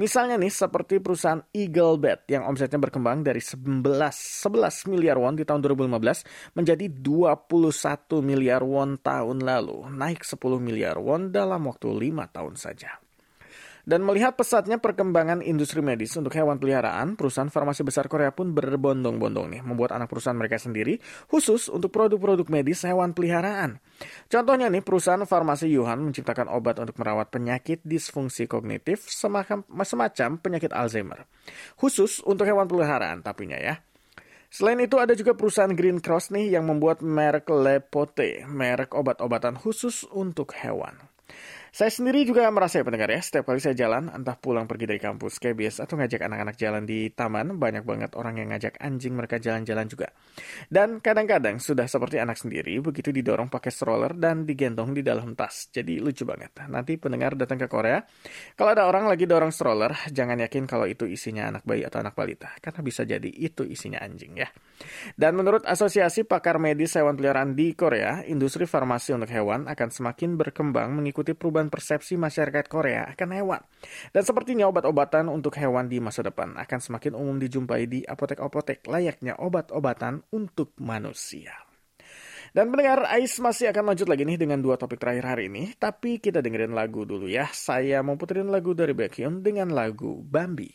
Misalnya 0.00 0.40
nih 0.40 0.52
seperti 0.52 0.98
perusahaan 0.98 1.40
Eagle 1.52 1.96
Bed 2.00 2.26
yang 2.30 2.46
omsetnya 2.46 2.80
berkembang 2.80 3.22
dari 3.22 3.42
11 3.42 3.90
11 4.46 4.90
miliar 4.90 5.16
won 5.20 5.36
di 5.36 5.44
tahun 5.44 5.60
2015 5.64 6.56
menjadi 6.56 6.86
21 6.88 8.20
miliar 8.24 8.62
won 8.64 8.96
tahun 9.00 9.42
lalu, 9.44 9.90
naik 9.92 10.24
10 10.24 10.38
miliar 10.60 10.96
won 11.00 11.30
dalam 11.30 11.66
waktu 11.68 11.88
5 11.90 12.34
tahun 12.34 12.54
saja. 12.56 13.09
Dan 13.90 14.06
melihat 14.06 14.38
pesatnya 14.38 14.78
perkembangan 14.78 15.42
industri 15.42 15.82
medis 15.82 16.14
untuk 16.14 16.30
hewan 16.38 16.62
peliharaan, 16.62 17.18
perusahaan 17.18 17.50
farmasi 17.50 17.82
besar 17.82 18.06
Korea 18.06 18.30
pun 18.30 18.54
berbondong-bondong 18.54 19.50
nih 19.50 19.66
membuat 19.66 19.98
anak 19.98 20.06
perusahaan 20.06 20.38
mereka 20.38 20.62
sendiri 20.62 21.02
khusus 21.26 21.66
untuk 21.66 21.90
produk-produk 21.90 22.46
medis 22.54 22.86
hewan 22.86 23.18
peliharaan. 23.18 23.82
Contohnya 24.30 24.70
nih 24.70 24.86
perusahaan 24.86 25.18
farmasi 25.26 25.66
Yuhan 25.74 26.06
menciptakan 26.06 26.46
obat 26.54 26.78
untuk 26.78 27.02
merawat 27.02 27.34
penyakit 27.34 27.82
disfungsi 27.82 28.46
kognitif 28.46 29.10
semacam, 29.10 29.66
penyakit 30.38 30.70
Alzheimer. 30.70 31.26
Khusus 31.74 32.22
untuk 32.22 32.46
hewan 32.46 32.70
peliharaan 32.70 33.26
tapinya 33.26 33.58
ya. 33.58 33.82
Selain 34.54 34.78
itu 34.78 35.02
ada 35.02 35.18
juga 35.18 35.34
perusahaan 35.34 35.74
Green 35.74 35.98
Cross 35.98 36.30
nih 36.30 36.54
yang 36.54 36.70
membuat 36.70 37.02
merek 37.02 37.50
Lepote, 37.50 38.46
merek 38.46 38.94
obat-obatan 38.94 39.58
khusus 39.58 40.06
untuk 40.14 40.54
hewan. 40.54 40.94
Saya 41.70 41.94
sendiri 41.94 42.26
juga 42.26 42.50
merasa 42.50 42.82
ya 42.82 42.84
pendengar 42.84 43.06
ya, 43.14 43.22
setiap 43.22 43.46
kali 43.46 43.62
saya 43.62 43.78
jalan, 43.78 44.10
entah 44.10 44.34
pulang 44.34 44.66
pergi 44.66 44.90
dari 44.90 44.98
kampus 44.98 45.38
biasa 45.38 45.86
atau 45.86 45.94
ngajak 46.02 46.26
anak-anak 46.26 46.56
jalan 46.58 46.82
di 46.82 47.14
taman, 47.14 47.54
banyak 47.62 47.86
banget 47.86 48.18
orang 48.18 48.42
yang 48.42 48.50
ngajak 48.50 48.74
anjing 48.82 49.14
mereka 49.14 49.38
jalan-jalan 49.38 49.86
juga. 49.86 50.10
Dan 50.66 50.98
kadang-kadang 50.98 51.62
sudah 51.62 51.86
seperti 51.86 52.18
anak 52.18 52.42
sendiri, 52.42 52.74
begitu 52.82 53.14
didorong 53.14 53.46
pakai 53.46 53.70
stroller 53.70 54.18
dan 54.18 54.42
digendong 54.42 54.98
di 54.98 55.06
dalam 55.06 55.38
tas. 55.38 55.70
Jadi 55.70 56.02
lucu 56.02 56.26
banget. 56.26 56.58
Nanti 56.66 56.98
pendengar 56.98 57.38
datang 57.38 57.62
ke 57.62 57.70
Korea, 57.70 58.02
kalau 58.58 58.74
ada 58.74 58.90
orang 58.90 59.06
lagi 59.06 59.30
dorong 59.30 59.54
stroller, 59.54 59.94
jangan 60.10 60.42
yakin 60.42 60.66
kalau 60.66 60.90
itu 60.90 61.06
isinya 61.06 61.54
anak 61.54 61.62
bayi 61.62 61.86
atau 61.86 62.02
anak 62.02 62.18
balita, 62.18 62.50
karena 62.58 62.80
bisa 62.82 63.06
jadi 63.06 63.30
itu 63.30 63.62
isinya 63.62 64.02
anjing 64.02 64.42
ya. 64.42 64.50
Dan 65.14 65.36
menurut 65.36 65.62
Asosiasi 65.68 66.24
Pakar 66.26 66.58
Medis 66.58 66.96
Hewan 66.96 67.14
Peliharaan 67.14 67.54
di 67.54 67.78
Korea, 67.78 68.26
industri 68.26 68.64
farmasi 68.64 69.12
untuk 69.14 69.30
hewan 69.30 69.68
akan 69.68 69.88
semakin 69.92 70.40
berkembang 70.40 70.96
mengikuti 70.96 71.36
perubahan 71.36 71.59
perubahan 71.60 71.68
persepsi 71.68 72.16
masyarakat 72.16 72.64
Korea 72.72 73.12
akan 73.12 73.28
hewan. 73.36 73.60
Dan 74.16 74.22
sepertinya 74.24 74.64
obat-obatan 74.72 75.28
untuk 75.28 75.60
hewan 75.60 75.92
di 75.92 76.00
masa 76.00 76.24
depan 76.24 76.56
akan 76.56 76.78
semakin 76.80 77.12
umum 77.12 77.36
dijumpai 77.36 77.84
di 77.84 78.00
apotek-apotek 78.00 78.88
layaknya 78.88 79.36
obat-obatan 79.36 80.24
untuk 80.32 80.72
manusia. 80.80 81.52
Dan 82.50 82.72
pendengar, 82.74 83.06
Ais 83.06 83.38
masih 83.38 83.70
akan 83.70 83.94
lanjut 83.94 84.10
lagi 84.10 84.26
nih 84.26 84.34
dengan 84.34 84.58
dua 84.58 84.74
topik 84.74 84.98
terakhir 84.98 85.22
hari 85.36 85.46
ini. 85.46 85.70
Tapi 85.78 86.18
kita 86.18 86.42
dengerin 86.42 86.74
lagu 86.74 87.06
dulu 87.06 87.30
ya. 87.30 87.46
Saya 87.52 88.02
mau 88.02 88.18
puterin 88.18 88.50
lagu 88.50 88.74
dari 88.74 88.90
Baekhyun 88.90 89.44
dengan 89.44 89.70
lagu 89.70 90.18
Bambi. 90.26 90.72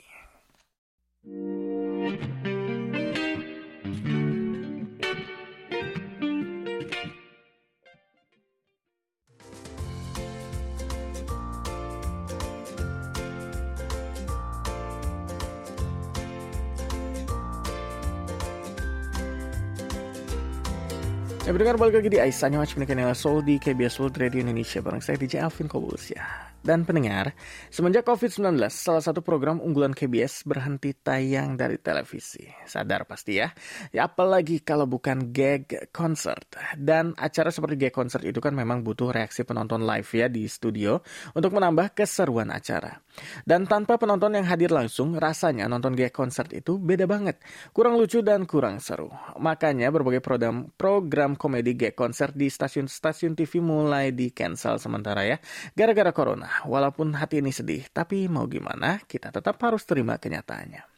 Ya 21.45 21.53
mendengar 21.53 21.77
balik 21.77 22.01
lagi 22.01 22.09
di 22.09 22.17
Aisyah 22.17 22.57
Watch 22.57 22.73
Menekan 22.73 23.05
Soul 23.13 23.45
di 23.45 23.61
KBS 23.61 24.01
World 24.01 24.17
Radio 24.17 24.41
Indonesia 24.41 24.81
Bareng 24.81 24.97
saya 24.97 25.13
DJ 25.13 25.45
Alvin 25.45 25.69
Kobulus 25.69 26.09
ya 26.09 26.25
dan 26.65 26.81
pendengar, 26.81 27.37
semenjak 27.69 28.09
COVID-19, 28.09 28.57
salah 28.73 29.05
satu 29.05 29.21
program 29.21 29.61
unggulan 29.61 29.93
KBS 29.93 30.49
berhenti 30.49 30.97
tayang 30.97 31.53
dari 31.53 31.77
televisi. 31.77 32.41
Sadar 32.65 33.05
pasti 33.05 33.37
ya. 33.37 33.53
Ya 33.93 34.09
apalagi 34.09 34.65
kalau 34.65 34.89
bukan 34.89 35.29
gag 35.29 35.93
concert. 35.93 36.57
Dan 36.73 37.13
acara 37.21 37.53
seperti 37.53 37.77
gag 37.77 37.93
concert 37.93 38.25
itu 38.25 38.41
kan 38.41 38.57
memang 38.57 38.81
butuh 38.81 39.13
reaksi 39.13 39.45
penonton 39.45 39.85
live 39.85 40.09
ya 40.09 40.25
di 40.25 40.49
studio 40.49 40.97
untuk 41.37 41.53
menambah 41.53 41.93
keseruan 41.93 42.49
acara. 42.49 42.97
Dan 43.45 43.69
tanpa 43.69 44.01
penonton 44.01 44.33
yang 44.33 44.49
hadir 44.49 44.73
langsung, 44.73 45.13
rasanya 45.21 45.69
nonton 45.69 45.93
gag 45.93 46.17
concert 46.17 46.49
itu 46.49 46.81
beda 46.81 47.05
banget. 47.05 47.37
Kurang 47.77 47.93
lucu 48.01 48.25
dan 48.25 48.49
kurang 48.49 48.81
seru. 48.81 49.13
Makanya 49.37 49.93
berbagai 49.93 50.25
program, 50.25 50.73
program 50.73 51.37
komedi 51.37 51.77
gag 51.77 51.93
concert 51.93 52.33
di 52.33 52.49
stasiun-stasiun 52.49 53.37
TV 53.37 53.61
mulai 53.61 54.09
di 54.09 54.33
cancel 54.33 54.81
sementara 54.81 55.29
ya. 55.29 55.37
Gara-gara 55.77 56.09
corona 56.09 56.54
walaupun 56.63 57.11
hati 57.19 57.43
ini 57.43 57.51
sedih, 57.51 57.83
tapi 57.91 58.31
mau 58.31 58.47
gimana, 58.47 59.03
kita 59.03 59.35
tetap 59.35 59.59
harus 59.59 59.83
terima 59.83 60.15
kenyataannya. 60.15 60.95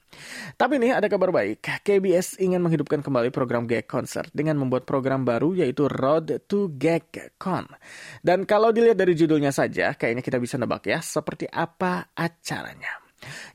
Tapi 0.58 0.82
nih 0.82 0.98
ada 0.98 1.06
kabar 1.10 1.30
baik, 1.30 1.62
KBS 1.86 2.42
ingin 2.42 2.62
menghidupkan 2.62 3.06
kembali 3.06 3.30
program 3.30 3.70
Gag 3.70 3.86
Concert 3.86 4.30
dengan 4.34 4.58
membuat 4.58 4.90
program 4.90 5.22
baru 5.22 5.54
yaitu 5.54 5.86
Road 5.86 6.50
to 6.50 6.74
Gag 6.74 7.38
Con. 7.38 7.70
Dan 8.26 8.50
kalau 8.50 8.74
dilihat 8.74 8.98
dari 8.98 9.14
judulnya 9.14 9.54
saja, 9.54 9.94
kayaknya 9.94 10.26
kita 10.26 10.42
bisa 10.42 10.58
nebak 10.58 10.90
ya 10.90 11.02
seperti 11.02 11.46
apa 11.50 12.10
acaranya. 12.18 13.07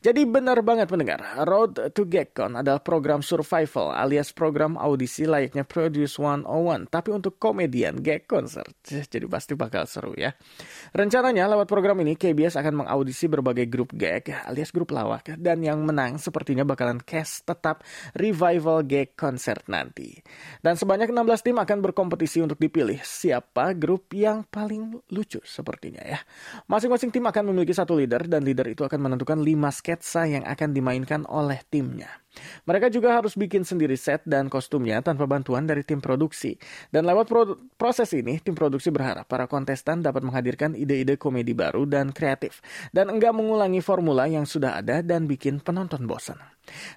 Jadi 0.02 0.26
benar 0.26 0.58
banget 0.66 0.90
pendengar, 0.90 1.22
Road 1.46 1.78
to 1.94 2.02
GagCon 2.02 2.58
adalah 2.58 2.82
program 2.82 3.22
survival 3.22 3.94
alias 3.94 4.34
program 4.34 4.74
audisi 4.74 5.22
layaknya 5.22 5.62
Produce 5.62 6.18
101, 6.18 6.90
tapi 6.90 7.14
untuk 7.14 7.38
komedian 7.38 8.02
gag 8.02 8.26
concert. 8.26 8.74
Jadi 8.82 9.22
pasti 9.30 9.54
bakal 9.54 9.86
seru 9.86 10.18
ya. 10.18 10.34
Rencananya 10.90 11.46
lewat 11.54 11.70
program 11.70 12.02
ini 12.02 12.18
KBS 12.18 12.58
akan 12.58 12.84
mengaudisi 12.84 13.30
berbagai 13.30 13.70
grup 13.70 13.94
gag 13.94 14.26
alias 14.50 14.74
grup 14.74 14.90
lawak 14.90 15.38
dan 15.38 15.62
yang 15.62 15.86
menang 15.86 16.18
sepertinya 16.18 16.66
bakalan 16.66 16.98
cast 16.98 17.46
tetap 17.46 17.86
revival 18.18 18.82
gag 18.82 19.14
concert 19.14 19.62
nanti. 19.70 20.18
Dan 20.58 20.74
sebanyak 20.74 21.14
16 21.14 21.46
tim 21.46 21.56
akan 21.62 21.78
berkompetisi 21.78 22.42
untuk 22.42 22.58
dipilih 22.58 22.98
siapa 23.06 23.70
grup 23.78 24.10
yang 24.10 24.42
paling 24.50 24.98
lucu 25.14 25.38
sepertinya 25.46 26.02
ya. 26.02 26.18
Masing-masing 26.66 27.14
tim 27.14 27.22
akan 27.22 27.54
memiliki 27.54 27.70
satu 27.70 27.94
leader 27.94 28.26
dan 28.26 28.42
leader 28.42 28.66
itu 28.66 28.82
akan 28.82 28.98
menentukan 28.98 29.38
lima 29.52 29.68
sketsa 29.68 30.24
yang 30.24 30.48
akan 30.48 30.72
dimainkan 30.72 31.28
oleh 31.28 31.60
timnya. 31.68 32.08
Mereka 32.64 32.88
juga 32.88 33.20
harus 33.20 33.36
bikin 33.36 33.62
sendiri 33.62 33.94
set 33.94 34.24
dan 34.24 34.48
kostumnya 34.48 35.04
tanpa 35.04 35.28
bantuan 35.28 35.68
dari 35.68 35.84
tim 35.84 36.00
produksi. 36.00 36.56
Dan 36.88 37.04
lewat 37.04 37.26
pro 37.28 37.42
proses 37.76 38.10
ini, 38.16 38.40
tim 38.40 38.56
produksi 38.56 38.88
berharap 38.88 39.28
para 39.28 39.44
kontestan 39.48 40.00
dapat 40.00 40.24
menghadirkan 40.24 40.72
ide-ide 40.72 41.20
komedi 41.20 41.52
baru 41.52 41.84
dan 41.84 42.10
kreatif. 42.10 42.64
Dan 42.90 43.12
enggak 43.12 43.36
mengulangi 43.36 43.84
formula 43.84 44.24
yang 44.28 44.48
sudah 44.48 44.80
ada 44.80 45.04
dan 45.04 45.28
bikin 45.28 45.60
penonton 45.60 46.08
bosan. 46.08 46.40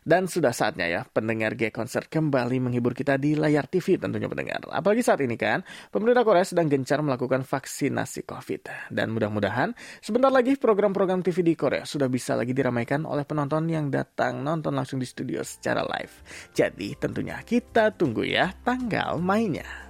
Dan 0.06 0.30
sudah 0.30 0.54
saatnya 0.54 0.86
ya 0.86 1.02
pendengar 1.10 1.58
G 1.58 1.74
Concert 1.74 2.06
kembali 2.06 2.62
menghibur 2.62 2.94
kita 2.94 3.18
di 3.18 3.34
layar 3.34 3.66
TV 3.66 3.98
tentunya 3.98 4.30
pendengar. 4.30 4.62
Apalagi 4.70 5.02
saat 5.02 5.18
ini 5.26 5.34
kan 5.34 5.66
pemerintah 5.90 6.22
Korea 6.22 6.46
sedang 6.46 6.70
gencar 6.70 7.02
melakukan 7.02 7.42
vaksinasi 7.42 8.30
COVID. 8.30 8.94
Dan 8.94 9.10
mudah-mudahan 9.18 9.74
sebentar 10.06 10.30
lagi 10.30 10.54
program-program 10.54 11.26
TV 11.26 11.42
di 11.42 11.54
Korea 11.58 11.82
sudah 11.82 12.06
bisa 12.06 12.38
lagi 12.38 12.54
diramaikan 12.54 13.10
oleh 13.10 13.26
penonton 13.26 13.66
yang 13.66 13.90
datang 13.90 14.46
nonton 14.46 14.78
langsung 14.78 15.02
di 15.02 15.10
studio 15.10 15.25
secara 15.42 15.82
live. 15.82 16.14
Jadi 16.54 16.94
tentunya 17.00 17.42
kita 17.42 17.90
tunggu 17.96 18.26
ya 18.28 18.54
tanggal 18.62 19.18
mainnya. 19.18 19.85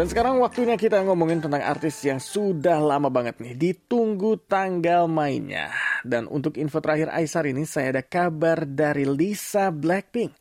Dan 0.00 0.08
sekarang 0.08 0.40
waktunya 0.40 0.80
kita 0.80 1.04
ngomongin 1.04 1.44
tentang 1.44 1.60
artis 1.60 2.00
yang 2.08 2.16
sudah 2.16 2.80
lama 2.80 3.12
banget 3.12 3.36
nih 3.36 3.52
ditunggu 3.52 4.40
tanggal 4.48 5.04
mainnya. 5.04 5.68
Dan 6.00 6.24
untuk 6.24 6.56
info 6.56 6.80
terakhir 6.80 7.12
Aisar 7.12 7.44
ini 7.44 7.68
saya 7.68 7.92
ada 7.92 8.00
kabar 8.00 8.64
dari 8.64 9.04
Lisa 9.04 9.68
Blackpink. 9.68 10.32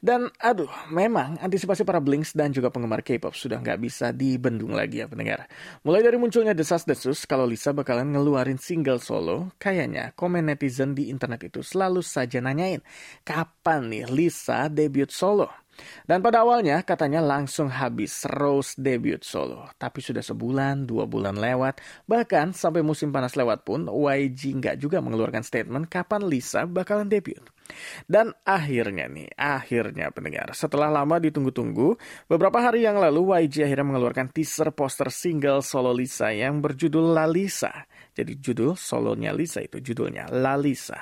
Dan 0.00 0.32
aduh, 0.40 0.72
memang 0.88 1.36
antisipasi 1.44 1.84
para 1.84 2.00
Blinks 2.00 2.32
dan 2.32 2.56
juga 2.56 2.72
penggemar 2.72 3.04
K-pop 3.04 3.36
sudah 3.36 3.60
nggak 3.60 3.84
bisa 3.84 4.16
dibendung 4.16 4.72
lagi 4.72 5.04
ya 5.04 5.06
pendengar. 5.12 5.44
Mulai 5.84 6.08
dari 6.08 6.16
munculnya 6.16 6.56
desas-desus 6.56 7.28
kalau 7.28 7.44
Lisa 7.44 7.76
bakalan 7.76 8.16
ngeluarin 8.16 8.56
single 8.56 8.96
solo, 8.96 9.52
kayaknya 9.60 10.16
komen 10.16 10.48
netizen 10.48 10.96
di 10.96 11.12
internet 11.12 11.52
itu 11.52 11.60
selalu 11.60 12.00
saja 12.00 12.40
nanyain, 12.40 12.80
kapan 13.28 13.92
nih 13.92 14.08
Lisa 14.08 14.72
debut 14.72 15.12
solo? 15.12 15.61
Dan 16.04 16.20
pada 16.20 16.42
awalnya 16.42 16.82
katanya 16.82 17.22
langsung 17.22 17.70
habis 17.70 18.26
Rose 18.28 18.76
debut 18.76 19.22
solo. 19.22 19.70
Tapi 19.76 19.98
sudah 20.02 20.22
sebulan, 20.22 20.86
dua 20.86 21.06
bulan 21.06 21.38
lewat, 21.38 21.78
bahkan 22.04 22.50
sampai 22.54 22.82
musim 22.84 23.14
panas 23.14 23.34
lewat 23.38 23.62
pun 23.62 23.86
YG 23.86 24.58
nggak 24.58 24.76
juga 24.80 24.98
mengeluarkan 24.98 25.42
statement 25.42 25.86
kapan 25.88 26.26
Lisa 26.26 26.66
bakalan 26.68 27.08
debut. 27.08 27.42
Dan 28.04 28.34
akhirnya 28.44 29.08
nih, 29.08 29.32
akhirnya 29.38 30.12
pendengar, 30.12 30.52
setelah 30.52 30.92
lama 30.92 31.16
ditunggu-tunggu, 31.22 31.96
beberapa 32.28 32.60
hari 32.60 32.84
yang 32.84 32.98
lalu 33.00 33.32
YG 33.32 33.64
akhirnya 33.64 33.86
mengeluarkan 33.86 34.28
teaser 34.34 34.74
poster 34.74 35.08
single 35.08 35.64
solo 35.64 35.94
Lisa 35.94 36.34
yang 36.34 36.60
berjudul 36.60 37.16
La 37.16 37.24
Lisa. 37.24 37.72
Jadi 38.12 38.36
judul 38.36 38.76
solonya 38.76 39.32
Lisa 39.32 39.64
itu 39.64 39.80
judulnya 39.80 40.28
La 40.28 40.58
Lisa. 40.60 41.00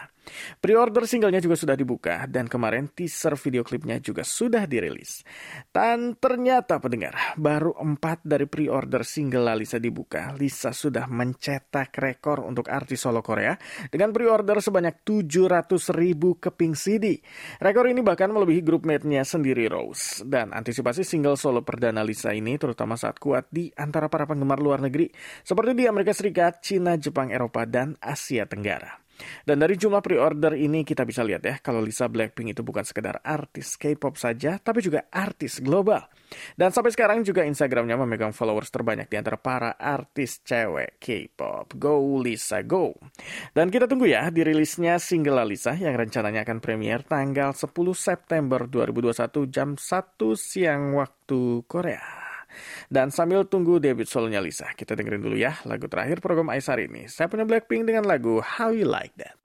Pre-order 0.59 1.05
singlenya 1.07 1.41
juga 1.43 1.57
sudah 1.57 1.77
dibuka 1.77 2.25
dan 2.27 2.47
kemarin 2.47 2.91
teaser 2.91 3.37
video 3.37 3.63
klipnya 3.63 3.99
juga 3.99 4.23
sudah 4.27 4.65
dirilis. 4.65 5.23
Dan 5.71 6.17
ternyata 6.19 6.79
pendengar, 6.79 7.37
baru 7.39 7.75
empat 7.77 8.23
dari 8.27 8.47
pre-order 8.47 9.03
single 9.07 9.47
Lalisa 9.47 9.79
dibuka, 9.79 10.33
Lisa 10.37 10.75
sudah 10.75 11.07
mencetak 11.11 11.95
rekor 11.99 12.43
untuk 12.45 12.69
artis 12.71 13.03
solo 13.03 13.25
Korea 13.25 13.57
dengan 13.89 14.13
pre-order 14.13 14.59
sebanyak 14.61 15.03
700 15.03 15.71
ribu 15.97 16.37
keping 16.39 16.75
CD. 16.77 17.19
Rekor 17.59 17.89
ini 17.89 18.05
bahkan 18.05 18.31
melebihi 18.31 18.61
grup 18.63 18.87
mate-nya 18.87 19.25
sendiri 19.25 19.67
Rose. 19.67 20.23
Dan 20.27 20.53
antisipasi 20.53 21.03
single 21.03 21.37
solo 21.41 21.65
perdana 21.65 22.05
Lisa 22.05 22.31
ini 22.35 22.57
terutama 22.61 22.95
saat 22.95 23.17
kuat 23.17 23.49
di 23.49 23.73
antara 23.77 24.07
para 24.13 24.29
penggemar 24.29 24.61
luar 24.61 24.85
negeri 24.85 25.11
seperti 25.43 25.73
di 25.75 25.85
Amerika 25.89 26.13
Serikat, 26.13 26.61
Cina, 26.61 26.95
Jepang, 27.01 27.33
Eropa, 27.33 27.65
dan 27.65 27.97
Asia 28.01 28.45
Tenggara. 28.45 29.10
Dan 29.45 29.61
dari 29.61 29.75
jumlah 29.77 30.01
pre-order 30.01 30.57
ini 30.57 30.83
kita 30.87 31.05
bisa 31.05 31.21
lihat 31.27 31.43
ya, 31.45 31.59
kalau 31.61 31.83
Lisa 31.83 32.07
Blackpink 32.07 32.57
itu 32.57 32.63
bukan 32.65 32.85
sekedar 32.87 33.21
artis 33.25 33.77
K-pop 33.77 34.17
saja, 34.17 34.57
tapi 34.61 34.81
juga 34.81 35.09
artis 35.11 35.61
global. 35.61 36.07
Dan 36.55 36.71
sampai 36.71 36.95
sekarang 36.95 37.27
juga 37.27 37.43
Instagramnya 37.43 37.99
memegang 37.99 38.31
followers 38.31 38.71
terbanyak 38.71 39.11
di 39.11 39.17
antara 39.19 39.37
para 39.37 39.75
artis 39.75 40.41
cewek 40.47 41.03
K-pop. 41.03 41.75
Go 41.77 42.23
Lisa, 42.23 42.63
go! 42.63 42.95
Dan 43.51 43.69
kita 43.69 43.91
tunggu 43.91 44.07
ya 44.07 44.31
dirilisnya 44.31 45.03
single 45.03 45.43
Lisa 45.45 45.75
yang 45.75 45.99
rencananya 45.99 46.47
akan 46.47 46.63
premier 46.63 47.03
tanggal 47.03 47.51
10 47.51 47.67
September 47.97 48.71
2021 48.71 49.51
jam 49.51 49.75
1 49.75 49.83
siang 50.39 50.95
waktu 50.95 51.67
Korea. 51.67 52.30
Dan 52.93 53.09
sambil 53.09 53.49
tunggu 53.49 53.81
debut 53.81 54.05
solonya 54.05 54.45
Lisa, 54.45 54.69
kita 54.77 54.93
dengerin 54.93 55.25
dulu 55.25 55.37
ya 55.41 55.57
lagu 55.65 55.89
terakhir 55.89 56.21
program 56.21 56.53
Aisar 56.53 56.77
ini. 56.79 57.09
Saya 57.09 57.33
punya 57.33 57.49
Blackpink 57.49 57.89
dengan 57.89 58.05
lagu 58.05 58.45
How 58.45 58.71
You 58.71 58.85
Like 58.85 59.17
That. 59.17 59.40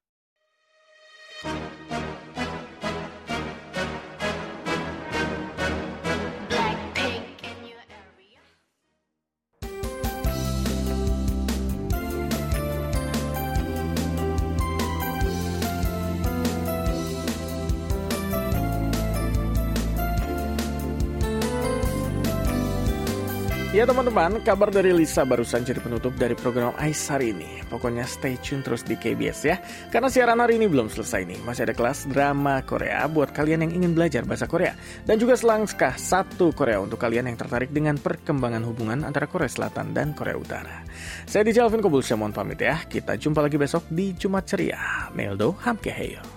Ya 23.76 23.84
teman-teman, 23.84 24.40
kabar 24.40 24.72
dari 24.72 24.96
Lisa 24.96 25.28
barusan 25.28 25.68
jadi 25.68 25.84
penutup 25.84 26.16
dari 26.16 26.32
program 26.32 26.72
Ais 26.80 27.12
hari 27.12 27.36
ini. 27.36 27.60
Pokoknya 27.68 28.08
stay 28.08 28.40
tune 28.40 28.64
terus 28.64 28.88
di 28.88 28.96
KBS 28.96 29.40
ya. 29.44 29.60
Karena 29.92 30.08
siaran 30.08 30.40
hari 30.40 30.56
ini 30.56 30.72
belum 30.72 30.88
selesai 30.88 31.28
nih. 31.28 31.44
Masih 31.44 31.68
ada 31.68 31.76
kelas 31.76 32.08
drama 32.08 32.64
Korea 32.64 33.04
buat 33.12 33.36
kalian 33.36 33.68
yang 33.68 33.84
ingin 33.84 33.92
belajar 33.92 34.24
bahasa 34.24 34.48
Korea. 34.48 34.80
Dan 35.04 35.20
juga 35.20 35.36
selangkah 35.36 35.92
satu 36.00 36.56
Korea 36.56 36.80
untuk 36.80 37.04
kalian 37.04 37.28
yang 37.28 37.36
tertarik 37.36 37.76
dengan 37.76 38.00
perkembangan 38.00 38.64
hubungan 38.64 39.04
antara 39.04 39.28
Korea 39.28 39.52
Selatan 39.52 39.92
dan 39.92 40.16
Korea 40.16 40.40
Utara. 40.40 40.80
Saya 41.28 41.44
DJ 41.44 41.68
Alvin 41.68 41.84
Kobul, 41.84 42.00
mohon 42.16 42.32
pamit 42.32 42.64
ya. 42.64 42.80
Kita 42.80 43.20
jumpa 43.20 43.44
lagi 43.44 43.60
besok 43.60 43.92
di 43.92 44.16
Jumat 44.16 44.48
Ceria. 44.48 45.12
Meldo 45.12 45.52
Hamkeheyo. 45.52 46.35